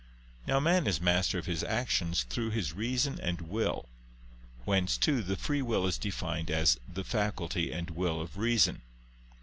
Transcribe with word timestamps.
Now 0.47 0.59
man 0.59 0.87
is 0.87 0.99
master 0.99 1.37
of 1.37 1.45
his 1.45 1.63
actions 1.63 2.23
through 2.23 2.49
his 2.49 2.73
reason 2.73 3.19
and 3.21 3.39
will; 3.39 3.87
whence, 4.65 4.97
too, 4.97 5.21
the 5.21 5.37
free 5.37 5.61
will 5.61 5.85
is 5.85 5.99
defined 5.99 6.49
as 6.49 6.79
"the 6.91 7.03
faculty 7.03 7.71
and 7.71 7.91
will 7.91 8.19
of 8.19 8.35
reason." 8.35 8.81